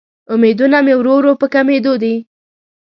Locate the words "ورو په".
1.17-1.47